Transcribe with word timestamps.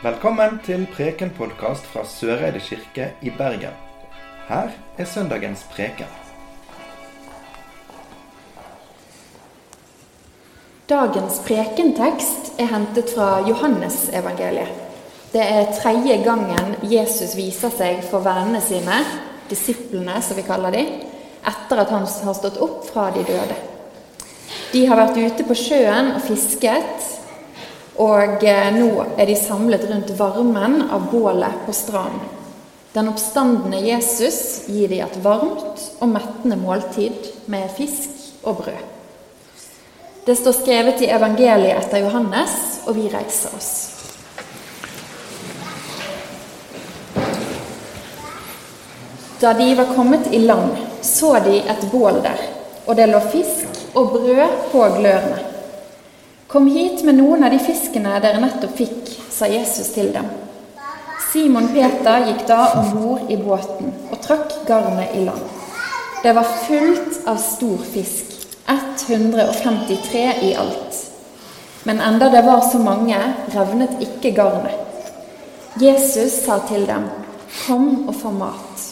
Velkommen 0.00 0.54
til 0.64 0.86
Preken-podkast 0.94 1.84
fra 1.92 2.06
Søreide 2.08 2.60
kirke 2.64 3.10
i 3.20 3.28
Bergen. 3.36 3.74
Her 4.48 4.70
er 4.96 5.04
søndagens 5.04 5.66
preken. 5.74 6.08
Dagens 10.88 11.42
prekentekst 11.44 12.48
er 12.56 12.72
hentet 12.72 13.12
fra 13.12 13.42
Johannesevangeliet. 13.44 14.72
Det 15.34 15.44
er 15.44 15.76
tredje 15.82 16.16
gangen 16.24 16.74
Jesus 16.88 17.36
viser 17.36 17.68
seg 17.68 18.00
for 18.08 18.24
vennene 18.24 18.64
sine, 18.64 19.04
disiplene 19.52 20.16
som 20.24 20.40
vi 20.40 20.48
kaller 20.48 20.80
dem, 20.80 20.96
etter 21.44 21.84
at 21.84 21.92
han 21.92 22.08
har 22.08 22.40
stått 22.40 22.56
opp 22.56 22.88
fra 22.88 23.10
de 23.12 23.28
døde. 23.28 23.62
De 24.72 24.88
har 24.88 24.96
vært 24.96 25.20
ute 25.20 25.44
på 25.44 25.60
sjøen 25.68 26.14
og 26.16 26.24
fisket, 26.24 27.19
og 28.00 28.44
eh, 28.44 28.68
nå 28.72 28.92
er 29.18 29.28
de 29.28 29.36
samlet 29.36 29.84
rundt 29.90 30.12
varmen 30.16 30.86
av 30.88 31.10
bålet 31.12 31.64
på 31.66 31.72
stranden. 31.76 32.28
Den 32.92 33.08
oppstandende 33.12 33.78
Jesus 33.84 34.64
gir 34.66 34.88
de 34.90 35.02
et 35.04 35.18
varmt 35.22 35.82
og 36.00 36.08
mettende 36.10 36.56
måltid 36.58 37.28
med 37.46 37.68
fisk 37.76 38.16
og 38.42 38.64
brød. 38.64 38.80
Det 40.26 40.34
står 40.36 40.56
skrevet 40.58 41.04
i 41.04 41.10
evangeliet 41.12 41.76
etter 41.76 42.02
Johannes, 42.02 42.56
og 42.88 42.96
vi 42.98 43.06
reiser 43.12 43.54
oss. 43.56 43.70
Da 49.40 49.52
de 49.56 49.70
var 49.78 49.94
kommet 49.94 50.32
i 50.32 50.42
land, 50.42 50.74
så 51.02 51.36
de 51.44 51.60
et 51.62 51.86
bål 51.92 52.20
der, 52.24 52.42
og 52.86 52.96
det 52.96 53.08
lå 53.12 53.22
fisk 53.32 53.80
og 53.94 54.16
brød 54.16 54.58
på 54.72 54.88
glørne. 54.98 55.49
Kom 56.50 56.66
hit 56.66 57.04
med 57.04 57.14
noen 57.14 57.44
av 57.46 57.52
de 57.54 57.60
fiskene 57.62 58.16
dere 58.18 58.40
nettopp 58.42 58.72
fikk, 58.74 59.10
sa 59.30 59.46
Jesus 59.46 59.92
til 59.94 60.08
dem. 60.10 60.26
Simon 61.30 61.68
Peter 61.70 62.24
gikk 62.26 62.40
da 62.48 62.72
om 62.80 62.88
bord 62.90 63.28
i 63.30 63.36
båten 63.38 63.92
og 64.10 64.16
trakk 64.24 64.56
garnet 64.66 65.14
i 65.14 65.22
land. 65.28 65.44
Det 66.24 66.32
var 66.34 66.48
fullt 66.64 67.20
av 67.30 67.38
stor 67.38 67.84
fisk, 67.92 68.34
153 68.66 70.24
i 70.48 70.50
alt. 70.58 70.98
Men 71.86 72.02
enda 72.08 72.32
det 72.34 72.42
var 72.48 72.66
så 72.66 72.82
mange, 72.82 73.20
revnet 73.54 74.02
ikke 74.02 74.34
garnet. 74.34 74.74
Jesus 75.78 76.40
sa 76.42 76.58
til 76.66 76.82
dem, 76.90 77.06
Kom 77.60 78.08
og 78.08 78.14
få 78.14 78.34
mat. 78.34 78.84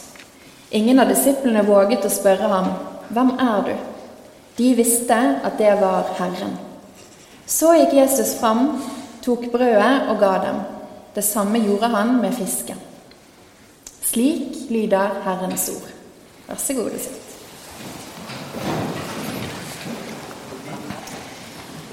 Ingen 0.70 1.02
av 1.02 1.10
disiplene 1.10 1.66
våget 1.66 2.06
å 2.06 2.14
spørre 2.20 2.54
ham, 2.54 2.70
Hvem 3.10 3.34
er 3.42 3.60
du? 3.66 3.76
De 4.62 4.72
visste 4.78 5.18
at 5.42 5.58
det 5.58 5.74
var 5.82 6.14
Herren. 6.22 6.67
Så 7.48 7.72
gikk 7.78 7.94
Jesus 7.96 8.34
fram, 8.36 8.74
tok 9.24 9.46
brødet 9.52 10.10
og 10.12 10.18
ga 10.20 10.34
dem. 10.42 10.60
Det 11.14 11.24
samme 11.24 11.58
gjorde 11.64 11.88
han 11.88 12.18
med 12.20 12.36
fisken. 12.36 12.76
Slik 14.04 14.68
lyder 14.70 15.22
Herrens 15.24 15.68
ord. 15.72 15.88
Vær 16.48 16.60
så 16.60 16.76
god, 16.76 16.98
sitt. 17.00 17.24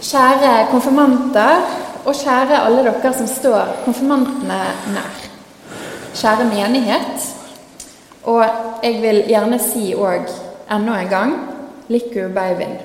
Kjære 0.05 0.67
konfirmanter, 0.69 1.63
og 2.05 2.13
kjære 2.13 2.59
alle 2.61 2.83
dere 2.85 3.13
som 3.17 3.27
står 3.27 3.71
konfirmantene 3.85 4.59
nær. 4.93 5.23
Kjære 6.15 6.45
menighet. 6.51 7.31
Og 8.23 8.43
jeg 8.83 8.99
vil 9.01 9.23
gjerne 9.29 9.59
si 9.61 9.93
òg 9.95 10.29
enda 10.71 10.99
en 10.99 11.09
gang 11.09 11.33
Liku 11.89 12.27
Beivin. 12.33 12.77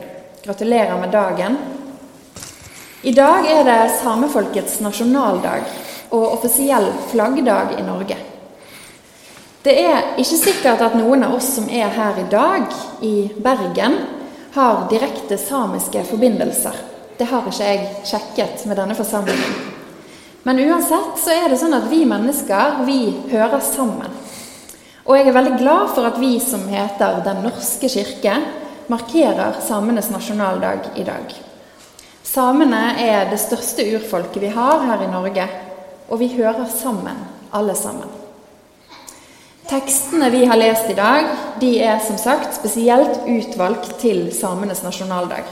Gratulerer 0.44 0.96
med 1.00 1.12
dagen. 1.12 1.58
I 3.02 3.12
dag 3.12 3.46
er 3.48 3.64
det 3.64 3.92
samefolkets 4.02 4.74
nasjonaldag 4.84 5.62
og 6.12 6.34
offisiell 6.34 6.90
flaggdag 7.08 7.78
i 7.78 7.84
Norge. 7.86 8.18
Det 9.64 9.72
er 9.72 10.18
ikke 10.20 10.36
sikkert 10.36 10.84
at 10.84 10.98
noen 11.00 11.24
av 11.24 11.38
oss 11.38 11.48
som 11.54 11.70
er 11.72 11.88
her 11.96 12.20
i 12.20 12.26
dag, 12.28 12.68
i 13.00 13.30
Bergen, 13.40 13.96
har 14.52 14.84
direkte 14.92 15.40
samiske 15.40 16.04
forbindelser. 16.10 16.76
Det 17.16 17.24
har 17.32 17.48
ikke 17.48 17.72
jeg 17.72 17.88
sjekket 18.12 18.68
med 18.68 18.76
denne 18.76 18.98
forsamlingen. 18.98 19.58
Men 20.44 20.60
uansett 20.68 21.16
så 21.24 21.32
er 21.32 21.48
det 21.48 21.60
sånn 21.60 21.80
at 21.80 21.88
vi 21.88 22.04
mennesker, 22.04 22.82
vi 22.84 23.02
hører 23.32 23.64
sammen. 23.64 24.12
Og 25.08 25.16
jeg 25.16 25.30
er 25.30 25.40
veldig 25.40 25.58
glad 25.62 25.94
for 25.96 26.04
at 26.04 26.20
vi 26.20 26.34
som 26.44 26.68
heter 26.68 27.22
Den 27.24 27.46
norske 27.48 27.88
kirke, 27.88 28.42
markerer 28.92 29.62
samenes 29.64 30.12
nasjonaldag 30.12 30.98
i 31.00 31.08
dag. 31.08 31.40
Samene 32.30 32.92
er 33.02 33.24
det 33.26 33.40
største 33.42 33.82
urfolket 33.90 34.38
vi 34.44 34.50
har 34.54 34.84
her 34.86 35.00
i 35.02 35.10
Norge, 35.10 35.46
og 36.06 36.20
vi 36.20 36.28
hører 36.36 36.68
sammen, 36.70 37.16
alle 37.50 37.74
sammen. 37.74 38.06
Tekstene 39.66 40.28
vi 40.30 40.44
har 40.46 40.60
lest 40.60 40.86
i 40.92 40.94
dag, 40.98 41.26
de 41.58 41.72
er 41.82 41.98
som 42.06 42.20
sagt 42.22 42.54
spesielt 42.54 43.24
utvalgt 43.26 43.96
til 43.98 44.28
samenes 44.34 44.84
nasjonaldag. 44.86 45.42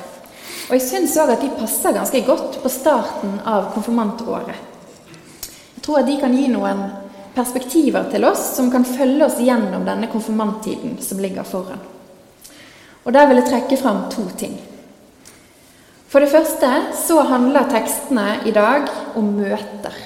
Og 0.68 0.76
jeg 0.76 0.86
syns 0.86 1.18
òg 1.18 1.34
at 1.34 1.42
de 1.42 1.50
passer 1.58 1.98
ganske 1.98 2.22
godt 2.28 2.60
på 2.62 2.70
starten 2.70 3.34
av 3.42 3.72
konfirmantåret. 3.74 4.54
Jeg 5.74 5.82
tror 5.82 6.04
at 6.04 6.06
de 6.12 6.16
kan 6.22 6.38
gi 6.38 6.46
noen 6.52 6.86
perspektiver 7.34 8.06
til 8.14 8.30
oss 8.30 8.52
som 8.54 8.70
kan 8.70 8.86
følge 8.86 9.26
oss 9.26 9.42
gjennom 9.42 9.82
denne 9.86 10.12
konfirmanttiden 10.14 10.98
som 11.02 11.18
ligger 11.18 11.42
foran. 11.42 11.82
Og 13.02 13.12
Der 13.12 13.26
vil 13.26 13.42
jeg 13.42 13.50
trekke 13.50 13.82
fram 13.82 14.04
to 14.14 14.30
ting. 14.38 14.58
For 16.08 16.24
det 16.24 16.30
første 16.32 16.68
så 16.96 17.20
handler 17.28 17.68
tekstene 17.68 18.38
i 18.48 18.52
dag 18.56 18.86
om 19.18 19.26
møter. 19.36 19.96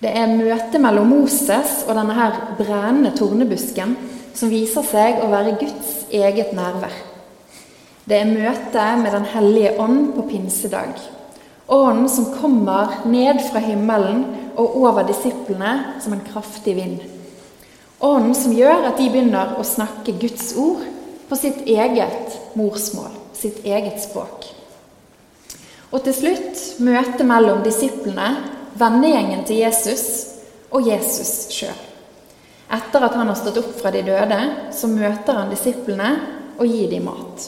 Det 0.00 0.08
er 0.08 0.32
møtet 0.32 0.80
mellom 0.80 1.10
Moses 1.12 1.82
og 1.84 1.98
denne 1.98 2.16
her 2.16 2.38
brennende 2.56 3.12
tornebusken 3.16 3.92
som 4.36 4.52
viser 4.52 4.86
seg 4.88 5.20
å 5.20 5.28
være 5.32 5.58
Guds 5.60 6.06
eget 6.08 6.56
nærvær. 6.56 6.96
Det 8.08 8.22
er 8.22 8.32
møtet 8.32 9.02
med 9.02 9.12
Den 9.12 9.28
hellige 9.34 9.76
ånd 9.82 10.14
på 10.16 10.24
pinsedag. 10.30 10.96
Ånden 11.68 12.08
som 12.08 12.32
kommer 12.40 13.00
ned 13.04 13.42
fra 13.50 13.60
himmelen 13.60 14.24
og 14.56 14.80
over 14.80 15.04
disiplene 15.04 16.00
som 16.00 16.14
en 16.16 16.24
kraftig 16.24 16.76
vind. 16.78 17.00
Ånden 18.00 18.36
som 18.38 18.54
gjør 18.56 18.86
at 18.92 18.96
de 18.96 19.10
begynner 19.10 19.58
å 19.58 19.66
snakke 19.66 20.16
Guds 20.22 20.54
ord 20.56 20.86
på 21.28 21.36
sitt 21.36 21.66
eget 21.66 22.38
morsmål, 22.56 23.10
sitt 23.36 23.64
eget 23.66 24.00
språk. 24.00 24.46
Og 25.92 26.02
til 26.02 26.16
slutt 26.16 26.62
møtet 26.82 27.26
mellom 27.26 27.62
disiplene 27.64 28.30
vennegjengen 28.78 29.44
til 29.46 29.62
Jesus 29.62 30.06
og 30.74 30.88
Jesus 30.88 31.52
sjøl. 31.54 31.76
Etter 32.76 33.04
at 33.06 33.14
han 33.14 33.28
har 33.30 33.38
stått 33.38 33.60
opp 33.60 33.76
fra 33.78 33.92
de 33.94 34.02
døde, 34.06 34.40
så 34.74 34.90
møter 34.90 35.38
han 35.38 35.52
disiplene 35.52 36.08
og 36.58 36.66
gir 36.66 36.90
dem 36.90 37.06
mat. 37.06 37.46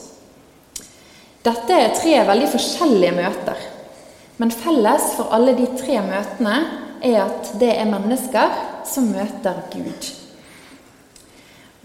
Dette 1.43 1.75
er 1.75 1.97
tre 1.97 2.15
veldig 2.28 2.50
forskjellige 2.53 3.16
møter, 3.16 3.59
men 4.38 4.54
felles 4.54 5.10
for 5.16 5.34
alle 5.34 5.56
de 5.59 5.66
tre 5.78 5.98
møtene 6.04 6.54
er 7.03 7.25
at 7.25 7.53
det 7.59 7.72
er 7.75 7.91
mennesker 7.91 8.54
som 8.87 9.10
møter 9.10 9.59
Gud. 9.72 10.12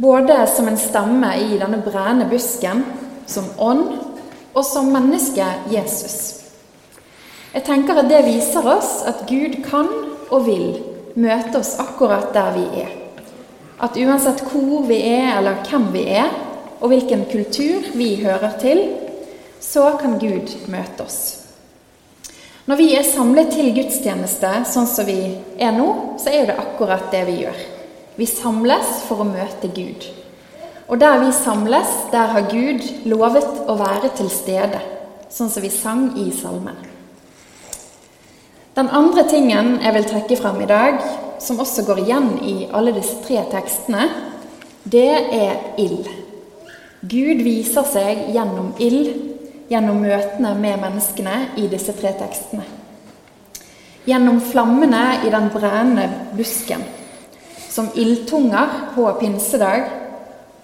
Både 0.04 0.38
som 0.50 0.70
en 0.70 0.78
stemme 0.78 1.32
i 1.42 1.58
denne 1.58 1.82
brennende 1.86 2.30
busken, 2.30 2.86
som 3.30 3.50
ånd, 3.62 3.98
og 4.54 4.66
som 4.66 4.90
menneske 4.94 5.46
Jesus. 5.72 6.43
Jeg 7.54 7.68
tenker 7.68 8.00
at 8.02 8.10
det 8.10 8.24
viser 8.26 8.66
oss 8.66 9.04
at 9.06 9.28
Gud 9.30 9.60
kan 9.68 9.90
og 10.34 10.48
vil 10.48 10.80
møte 11.14 11.60
oss 11.60 11.76
akkurat 11.78 12.32
der 12.34 12.56
vi 12.56 12.64
er. 12.82 12.90
At 13.78 13.98
uansett 14.00 14.42
hvor 14.50 14.88
vi 14.90 14.98
er, 15.06 15.36
eller 15.38 15.60
hvem 15.68 15.92
vi 15.94 16.08
er, 16.16 16.32
og 16.80 16.90
hvilken 16.90 17.28
kultur 17.30 17.86
vi 17.94 18.16
hører 18.24 18.56
til, 18.62 18.82
så 19.62 19.94
kan 20.02 20.18
Gud 20.20 20.50
møte 20.72 21.06
oss. 21.06 21.20
Når 22.66 22.80
vi 22.80 22.88
er 22.96 23.06
samlet 23.06 23.52
til 23.54 23.70
gudstjeneste 23.76 24.50
sånn 24.72 24.90
som 24.90 25.06
vi 25.06 25.20
er 25.62 25.76
nå, 25.76 25.88
så 26.18 26.34
er 26.34 26.48
det 26.50 26.58
akkurat 26.58 27.10
det 27.14 27.22
vi 27.28 27.36
gjør. 27.44 27.60
Vi 28.18 28.28
samles 28.30 29.04
for 29.06 29.22
å 29.22 29.28
møte 29.30 29.70
Gud. 29.76 30.08
Og 30.88 30.98
der 31.00 31.20
vi 31.22 31.30
samles, 31.38 31.92
der 32.12 32.34
har 32.34 32.50
Gud 32.50 32.82
lovet 33.10 33.62
å 33.70 33.78
være 33.78 34.10
til 34.18 34.32
stede, 34.34 34.82
sånn 35.30 35.54
som 35.54 35.64
vi 35.66 35.72
sang 35.74 36.10
i 36.18 36.32
salmen. 36.34 36.93
Den 38.74 38.90
andre 38.90 39.22
tingen 39.30 39.76
jeg 39.84 39.94
vil 39.94 40.06
trekke 40.10 40.36
fram 40.40 40.58
i 40.64 40.66
dag, 40.66 40.96
som 41.38 41.60
også 41.62 41.84
går 41.86 42.00
igjen 42.02 42.30
i 42.42 42.54
alle 42.74 42.94
disse 42.96 43.20
tre 43.22 43.44
tekstene, 43.52 44.08
det 44.84 45.12
er 45.38 45.60
ild. 45.78 46.08
Gud 47.06 47.44
viser 47.46 47.86
seg 47.86 48.32
gjennom 48.34 48.72
ild, 48.82 49.12
gjennom 49.70 50.02
møtene 50.02 50.56
med 50.58 50.82
menneskene 50.82 51.36
i 51.62 51.68
disse 51.70 51.94
tre 52.00 52.16
tekstene. 52.18 52.66
Gjennom 54.10 54.42
flammene 54.42 55.04
i 55.22 55.32
den 55.32 55.52
brennende 55.54 56.10
busken, 56.34 56.82
som 57.70 57.94
ildtunger 57.94 58.94
på 58.98 59.06
pinsedag, 59.22 59.86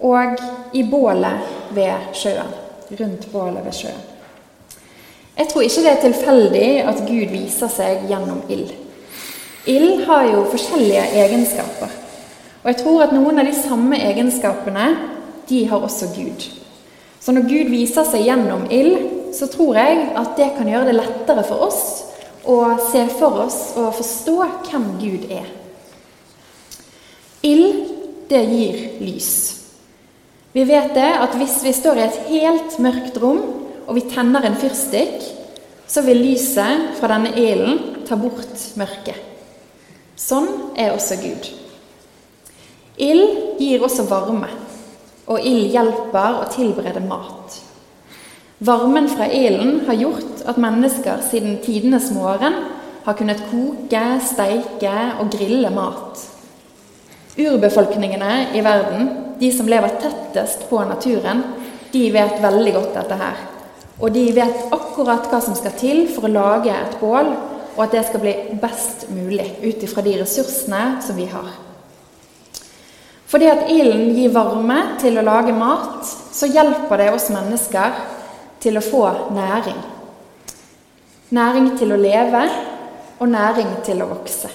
og 0.00 0.40
i 0.74 0.82
bålet 0.82 1.46
ved 1.76 2.10
sjøen, 2.16 2.56
rundt 2.90 3.30
bålet 3.30 3.66
ved 3.68 3.84
sjøen. 3.84 4.09
Jeg 5.40 5.48
tror 5.48 5.64
ikke 5.64 5.82
det 5.86 5.90
er 5.90 6.00
tilfeldig 6.02 6.70
at 6.84 6.98
Gud 7.08 7.30
viser 7.32 7.70
seg 7.72 8.02
gjennom 8.10 8.42
ild. 8.52 8.74
Ild 9.72 10.02
har 10.04 10.26
jo 10.28 10.42
forskjellige 10.52 11.04
egenskaper. 11.16 11.94
Og 12.60 12.66
jeg 12.68 12.76
tror 12.82 13.06
at 13.06 13.14
noen 13.16 13.40
av 13.40 13.48
de 13.48 13.54
samme 13.56 13.96
egenskapene, 14.04 14.90
de 15.48 15.62
har 15.70 15.80
også 15.80 16.10
Gud. 16.12 16.44
Så 17.24 17.32
når 17.32 17.48
Gud 17.48 17.70
viser 17.72 18.04
seg 18.04 18.26
gjennom 18.28 18.66
ild, 18.68 18.98
så 19.32 19.48
tror 19.48 19.78
jeg 19.80 20.10
at 20.20 20.34
det 20.36 20.50
kan 20.58 20.68
gjøre 20.68 20.90
det 20.90 20.98
lettere 20.98 21.46
for 21.48 21.64
oss 21.70 21.80
å 22.44 22.58
se 22.90 23.06
for 23.16 23.40
oss 23.46 23.58
og 23.80 23.94
forstå 23.96 24.36
hvem 24.68 24.86
Gud 25.00 25.24
er. 25.32 25.48
Ild, 27.48 27.80
det 28.28 28.44
gir 28.44 28.84
lys. 29.00 29.32
Vi 30.52 30.68
vet 30.68 30.92
det 30.92 31.08
at 31.24 31.32
hvis 31.40 31.62
vi 31.64 31.72
står 31.72 31.96
i 31.96 32.06
et 32.10 32.22
helt 32.28 32.76
mørkt 32.82 33.16
rom, 33.24 33.69
og 33.90 33.96
vi 33.98 34.06
tenner 34.06 34.44
en 34.46 34.54
fyrstikk, 34.54 35.24
så 35.90 36.04
vil 36.06 36.20
lyset 36.22 36.92
fra 37.00 37.08
denne 37.10 37.32
ilden 37.34 38.04
ta 38.06 38.14
bort 38.14 38.62
mørket. 38.78 39.18
Sånn 40.14 40.46
er 40.78 40.92
også 40.94 41.18
Gud. 41.18 41.48
Ild 43.02 43.58
gir 43.58 43.82
også 43.82 44.06
varme, 44.06 44.46
og 45.26 45.42
ild 45.42 45.72
hjelper 45.74 46.38
å 46.38 46.46
tilberede 46.54 47.02
mat. 47.02 47.58
Varmen 48.62 49.08
fra 49.10 49.26
ilden 49.26 49.80
har 49.88 49.98
gjort 49.98 50.44
at 50.46 50.60
mennesker 50.60 51.24
siden 51.26 51.58
tidenes 51.64 52.12
morgen 52.14 52.60
har 53.06 53.18
kunnet 53.18 53.42
koke, 53.50 54.06
steike 54.22 54.96
og 55.18 55.34
grille 55.34 55.74
mat. 55.74 56.26
Urbefolkningene 57.40 58.52
i 58.54 58.62
verden, 58.62 59.08
de 59.40 59.50
som 59.50 59.66
lever 59.66 59.98
tettest 59.98 60.68
på 60.70 60.84
naturen, 60.86 61.42
de 61.90 62.10
vet 62.14 62.38
veldig 62.44 62.76
godt 62.76 63.00
dette 63.00 63.24
her. 63.26 63.49
Og 64.00 64.12
de 64.12 64.30
vet 64.32 64.72
akkurat 64.72 65.26
hva 65.28 65.40
som 65.44 65.56
skal 65.56 65.74
til 65.76 66.06
for 66.08 66.24
å 66.26 66.32
lage 66.32 66.72
et 66.72 66.96
bål, 67.00 67.34
og 67.76 67.82
at 67.84 67.94
det 67.94 68.04
skal 68.08 68.22
bli 68.22 68.32
best 68.60 69.06
mulig 69.12 69.46
ut 69.62 69.84
ifra 69.84 70.04
de 70.04 70.16
ressursene 70.20 70.84
som 71.04 71.16
vi 71.16 71.28
har. 71.30 71.50
Fordi 73.30 73.46
at 73.46 73.68
ilden 73.70 74.10
gir 74.16 74.32
varme 74.34 74.78
til 74.98 75.20
å 75.20 75.24
lage 75.24 75.54
mat, 75.54 76.02
så 76.32 76.48
hjelper 76.50 76.98
det 76.98 77.12
oss 77.14 77.28
mennesker 77.30 78.00
til 78.60 78.80
å 78.80 78.84
få 78.84 79.04
næring. 79.36 79.78
Næring 81.36 81.70
til 81.78 81.94
å 81.94 82.00
leve 82.00 82.42
og 83.20 83.28
næring 83.30 83.76
til 83.86 84.02
å 84.02 84.10
vokse. 84.10 84.50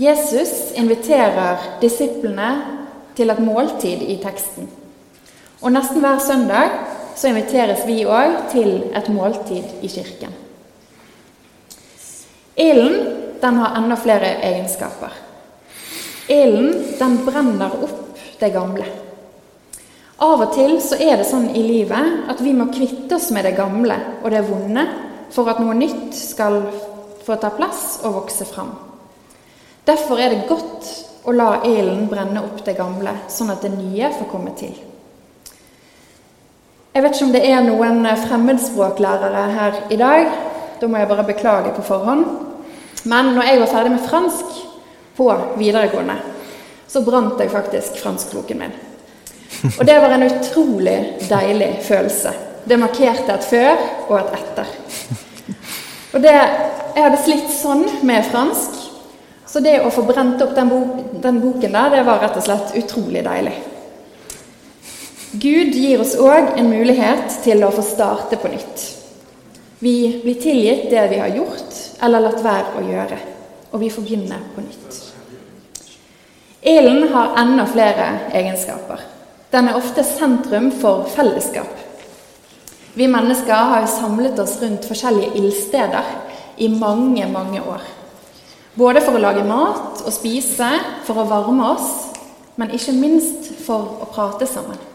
Jesus 0.00 0.70
inviterer 0.78 1.76
disiplene 1.82 2.50
til 3.18 3.30
et 3.30 3.42
måltid 3.42 4.00
i 4.06 4.16
teksten. 4.22 4.70
Og 5.60 5.74
nesten 5.74 6.00
hver 6.00 6.22
søndag 6.24 6.76
så 7.16 7.30
inviteres 7.30 7.82
vi 7.86 8.04
òg 8.04 8.50
til 8.52 8.70
et 8.96 9.08
måltid 9.12 9.82
i 9.82 9.90
kirken. 9.90 10.32
Ilden 12.60 12.96
den 13.40 13.60
har 13.62 13.76
enda 13.78 13.96
flere 13.96 14.34
egenskaper. 14.44 15.12
Ilden 16.28 16.74
den 16.98 17.16
brenner 17.24 17.72
opp 17.84 18.18
det 18.40 18.52
gamle. 18.52 18.84
Av 20.20 20.42
og 20.44 20.50
til 20.52 20.74
så 20.84 20.98
er 21.00 21.16
det 21.16 21.28
sånn 21.30 21.48
i 21.56 21.62
livet 21.64 22.28
at 22.28 22.42
vi 22.44 22.52
må 22.52 22.68
kvitte 22.74 23.16
oss 23.16 23.30
med 23.32 23.46
det 23.48 23.54
gamle 23.56 23.96
og 24.20 24.28
det 24.34 24.44
vonde 24.44 24.84
for 25.32 25.48
at 25.48 25.62
noe 25.62 25.72
nytt 25.78 26.12
skal 26.16 26.60
få 27.24 27.38
ta 27.40 27.52
plass 27.56 28.02
og 28.04 28.18
vokse 28.18 28.44
fram. 28.48 28.74
Derfor 29.88 30.20
er 30.20 30.34
det 30.34 30.48
godt 30.50 30.90
å 31.24 31.32
la 31.32 31.62
ilden 31.64 32.06
brenne 32.10 32.44
opp 32.44 32.60
det 32.66 32.76
gamle, 32.76 33.14
sånn 33.32 33.52
at 33.52 33.64
det 33.64 33.72
nye 33.72 34.12
får 34.18 34.28
komme 34.28 34.52
til. 34.60 34.76
Jeg 36.90 37.04
vet 37.04 37.14
ikke 37.14 37.26
om 37.28 37.34
det 37.36 37.44
er 37.46 37.60
noen 37.62 38.06
fremmedspråklærere 38.24 39.42
her 39.54 39.76
i 39.94 39.98
dag. 39.98 40.24
Da 40.80 40.88
må 40.90 40.98
jeg 40.98 41.06
bare 41.06 41.26
beklage 41.28 41.70
på 41.76 41.84
forhånd. 41.86 42.24
Men 43.06 43.30
når 43.36 43.46
jeg 43.46 43.60
var 43.60 43.70
ferdig 43.70 43.92
med 43.94 44.06
fransk 44.08 44.56
på 45.14 45.28
videregående, 45.60 46.16
så 46.90 47.04
brant 47.06 47.38
jeg 47.38 47.52
faktisk 47.52 48.00
franskkloken 48.02 48.58
min. 48.58 48.74
Og 49.76 49.86
det 49.86 50.00
var 50.02 50.16
en 50.16 50.26
utrolig 50.26 50.98
deilig 51.30 51.70
følelse. 51.86 52.34
Det 52.66 52.78
markerte 52.82 53.38
et 53.38 53.46
før 53.46 53.86
og 54.08 54.18
et 54.18 54.36
etter. 54.40 54.76
Og 56.14 56.22
det, 56.22 56.36
Jeg 56.90 57.04
hadde 57.06 57.22
slitt 57.22 57.50
sånn 57.54 57.84
med 58.02 58.24
fransk, 58.32 58.78
så 59.46 59.60
det 59.62 59.76
å 59.78 59.92
få 59.94 60.02
brent 60.08 60.42
opp 60.42 60.56
den, 60.56 60.68
bo, 60.68 60.80
den 61.22 61.38
boken 61.38 61.70
der, 61.70 61.92
det 61.94 62.00
var 62.02 62.18
rett 62.18 62.34
og 62.40 62.42
slett 62.42 62.74
utrolig 62.82 63.22
deilig. 63.22 63.54
Gud 65.32 65.74
gir 65.74 66.00
oss 66.02 66.16
òg 66.18 66.56
en 66.58 66.72
mulighet 66.72 67.36
til 67.44 67.62
å 67.62 67.70
få 67.70 67.84
starte 67.86 68.34
på 68.40 68.48
nytt. 68.50 68.80
Vi 69.78 70.22
blir 70.24 70.40
tilgitt 70.42 70.88
det 70.90 71.04
vi 71.12 71.20
har 71.22 71.30
gjort 71.30 71.76
eller 72.02 72.24
latt 72.24 72.42
være 72.42 72.80
å 72.80 72.82
gjøre, 72.88 73.18
og 73.70 73.78
vi 73.78 73.92
får 73.94 74.06
begynne 74.08 74.40
på 74.56 74.64
nytt. 74.64 74.98
Ilden 76.66 77.06
har 77.14 77.38
enda 77.44 77.68
flere 77.70 78.08
egenskaper. 78.34 79.06
Den 79.54 79.70
er 79.70 79.78
ofte 79.78 80.02
sentrum 80.04 80.68
for 80.82 81.06
fellesskap. 81.14 81.78
Vi 82.98 83.06
mennesker 83.06 83.54
har 83.70 83.86
jo 83.86 83.94
samlet 83.94 84.42
oss 84.42 84.58
rundt 84.58 84.90
forskjellige 84.90 85.38
ildsteder 85.38 86.10
i 86.58 86.68
mange, 86.74 87.30
mange 87.30 87.62
år. 87.62 87.86
Både 88.74 88.98
for 89.06 89.14
å 89.14 89.22
lage 89.22 89.46
mat 89.46 90.02
og 90.02 90.12
spise, 90.14 90.74
for 91.06 91.22
å 91.22 91.30
varme 91.30 91.70
oss, 91.70 91.90
men 92.58 92.74
ikke 92.74 92.98
minst 92.98 93.52
for 93.62 94.02
å 94.02 94.10
prate 94.10 94.50
sammen. 94.50 94.89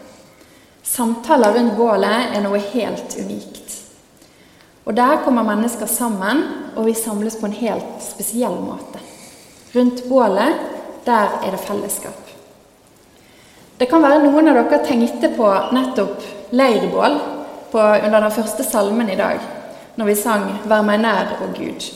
Samtaler 0.86 1.54
rundt 1.54 1.78
bålet 1.78 2.36
er 2.38 2.44
noe 2.46 2.62
helt 2.72 3.16
unikt. 3.18 3.82
Og 4.86 4.94
Der 4.94 5.18
kommer 5.26 5.44
mennesker 5.44 5.90
sammen, 5.90 6.44
og 6.76 6.86
vi 6.86 6.94
samles 6.94 7.36
på 7.40 7.50
en 7.50 7.58
helt 7.58 8.04
spesiell 8.06 8.54
måte. 8.62 9.02
Rundt 9.76 10.04
bålet, 10.10 10.62
der 11.06 11.42
er 11.42 11.52
det 11.52 11.60
fellesskap. 11.60 12.22
Det 13.80 13.90
kan 13.90 14.04
være 14.04 14.22
noen 14.24 14.48
av 14.48 14.56
dere 14.62 14.86
tenkte 14.86 15.34
på 15.36 15.50
nettopp 15.76 16.22
leirbål 16.56 17.18
på, 17.72 17.82
under 17.82 18.22
den 18.22 18.32
første 18.32 18.64
salmen 18.64 19.10
i 19.10 19.18
dag, 19.20 19.40
når 19.96 20.06
vi 20.06 20.16
sang 20.16 20.44
'Vær 20.66 20.82
meg 20.82 21.00
nær, 21.02 21.38
å 21.42 21.52
Gud'. 21.58 21.92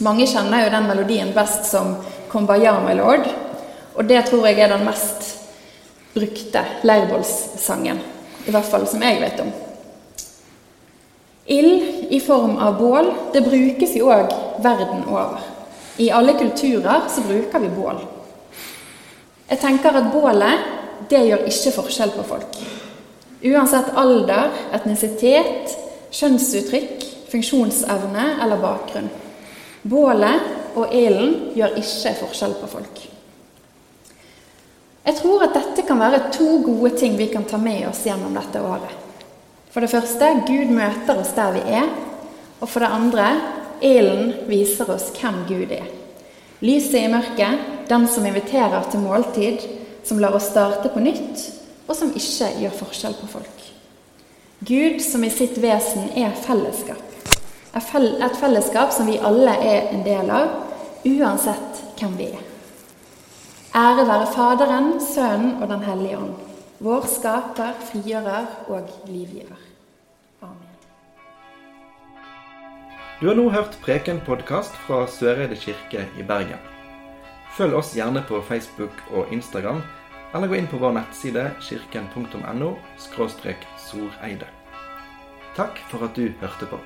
Mange 0.00 0.26
kjenner 0.26 0.64
jo 0.64 0.70
den 0.70 0.88
melodien 0.88 1.32
best 1.34 1.64
som 1.70 1.96
'Kumbaya, 2.28 2.80
my 2.80 2.94
lord', 2.94 3.28
og 3.94 4.08
det 4.08 4.24
tror 4.24 4.46
jeg 4.46 4.58
er 4.58 4.68
den 4.68 4.84
mest 4.84 5.45
brukte 6.16 6.64
leirbålssangen. 6.82 8.00
I 8.46 8.54
hvert 8.54 8.68
fall 8.70 8.86
som 8.88 9.02
jeg 9.04 9.20
vet 9.20 9.40
om. 9.44 9.52
Ild 11.46 12.06
i 12.10 12.20
form 12.20 12.56
av 12.58 12.78
bål 12.78 13.12
det 13.34 13.44
brukes 13.44 13.92
jo 13.94 14.08
òg 14.10 14.32
verden 14.64 15.04
over. 15.06 15.44
I 16.02 16.10
alle 16.10 16.34
kulturer 16.38 17.06
så 17.12 17.22
bruker 17.26 17.62
vi 17.62 17.68
bål. 17.76 18.00
Jeg 19.46 19.60
tenker 19.62 19.94
at 19.94 20.10
bålet 20.12 20.72
det 21.10 21.22
gjør 21.28 21.44
ikke 21.46 21.74
forskjell 21.76 22.14
på 22.16 22.24
folk. 22.26 22.58
Uansett 23.46 23.92
alder, 23.94 24.50
etnisitet, 24.74 25.76
kjønnsuttrykk, 26.16 27.04
funksjonsevne 27.30 28.24
eller 28.42 28.62
bakgrunn. 28.62 29.10
Bålet 29.86 30.74
og 30.74 30.90
ilden 30.94 31.52
gjør 31.54 31.78
ikke 31.78 32.16
forskjell 32.24 32.56
på 32.58 32.72
folk. 32.74 33.04
Jeg 35.06 35.20
tror 35.20 35.44
at 35.46 35.54
dette 35.54 35.84
kan 35.86 36.00
være 36.02 36.24
to 36.34 36.56
gode 36.64 36.96
ting 36.98 37.14
vi 37.14 37.28
kan 37.30 37.44
ta 37.46 37.60
med 37.62 37.84
oss 37.86 38.02
gjennom 38.06 38.34
dette 38.34 38.58
året. 38.58 38.90
For 39.70 39.84
det 39.84 39.92
første 39.92 40.32
Gud 40.48 40.72
møter 40.74 41.20
oss 41.20 41.30
der 41.36 41.52
vi 41.54 41.62
er. 41.78 41.86
Og 42.58 42.66
for 42.66 42.82
det 42.82 42.90
andre 42.90 43.26
ilden 43.84 44.32
viser 44.48 44.88
oss 44.90 45.10
hvem 45.14 45.44
Gud 45.46 45.74
er. 45.76 45.86
Lyset 46.64 46.96
i 47.02 47.10
mørket, 47.12 47.62
den 47.86 48.08
som 48.08 48.26
inviterer 48.26 48.88
til 48.90 49.04
måltid, 49.04 49.66
som 50.02 50.18
lar 50.18 50.34
oss 50.34 50.48
starte 50.50 50.90
på 50.90 51.04
nytt, 51.04 51.44
og 51.86 51.94
som 51.94 52.10
ikke 52.16 52.50
gjør 52.62 52.74
forskjell 52.80 53.14
på 53.20 53.28
folk. 53.36 53.62
Gud 54.66 54.98
som 55.04 55.22
i 55.22 55.30
sitt 55.30 55.60
vesen 55.62 56.08
er 56.16 56.34
fellesskap. 56.48 57.04
Et 57.76 58.40
fellesskap 58.40 58.96
som 58.96 59.06
vi 59.06 59.20
alle 59.20 59.54
er 59.60 59.92
en 59.92 60.02
del 60.06 60.32
av, 60.32 60.62
uansett 61.04 61.84
hvem 62.00 62.16
vi 62.18 62.32
er. 62.32 62.55
Ære 63.76 64.06
være 64.08 64.26
Faderen, 64.32 64.86
Sønnen 65.04 65.62
og 65.62 65.68
Den 65.68 65.82
hellige 65.84 66.16
ånd, 66.16 66.36
vår 66.80 67.02
skaper, 67.12 67.74
frigjører 67.90 68.46
og 68.72 68.88
livgiver. 69.04 69.58
Amen. 70.40 70.70
Du 73.20 73.26
har 73.28 73.36
nå 73.36 73.44
hørt 73.52 73.76
Preken-podkast 73.84 74.80
fra 74.86 75.02
Søreide 75.18 75.60
kirke 75.60 76.06
i 76.16 76.24
Bergen. 76.24 76.64
Følg 77.58 77.76
oss 77.76 77.92
gjerne 77.92 78.24
på 78.24 78.40
Facebook 78.48 78.96
og 79.12 79.28
Instagram, 79.28 79.84
eller 80.32 80.48
gå 80.48 80.56
inn 80.56 80.72
på 80.72 80.80
vår 80.80 80.96
nettside 80.96 81.50
kirken.no 81.60 82.74
soreide. 82.96 84.48
Takk 85.52 85.84
for 85.92 86.08
at 86.08 86.16
du 86.16 86.30
hørte 86.40 86.72
på. 86.72 86.80